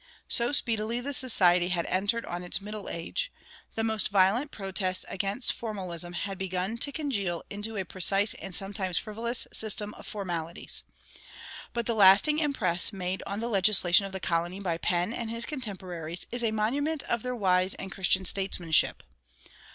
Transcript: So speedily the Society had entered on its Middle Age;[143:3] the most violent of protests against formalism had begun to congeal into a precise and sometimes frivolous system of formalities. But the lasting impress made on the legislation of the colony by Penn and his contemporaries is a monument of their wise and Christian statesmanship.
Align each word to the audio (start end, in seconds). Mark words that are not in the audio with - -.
So 0.27 0.51
speedily 0.51 0.99
the 0.99 1.13
Society 1.13 1.67
had 1.69 1.85
entered 1.85 2.25
on 2.25 2.41
its 2.43 2.59
Middle 2.59 2.89
Age;[143:3] 2.89 3.75
the 3.75 3.83
most 3.83 4.09
violent 4.09 4.45
of 4.45 4.51
protests 4.51 5.05
against 5.07 5.53
formalism 5.53 6.13
had 6.13 6.39
begun 6.39 6.79
to 6.79 6.91
congeal 6.91 7.43
into 7.51 7.77
a 7.77 7.85
precise 7.85 8.33
and 8.41 8.55
sometimes 8.55 8.97
frivolous 8.97 9.47
system 9.53 9.93
of 9.93 10.07
formalities. 10.07 10.81
But 11.71 11.85
the 11.85 11.93
lasting 11.93 12.39
impress 12.39 12.91
made 12.91 13.21
on 13.27 13.41
the 13.41 13.47
legislation 13.47 14.07
of 14.07 14.11
the 14.11 14.19
colony 14.19 14.59
by 14.59 14.79
Penn 14.79 15.13
and 15.13 15.29
his 15.29 15.45
contemporaries 15.45 16.25
is 16.31 16.43
a 16.43 16.49
monument 16.49 17.03
of 17.03 17.21
their 17.21 17.35
wise 17.35 17.75
and 17.75 17.91
Christian 17.91 18.25
statesmanship. 18.25 19.03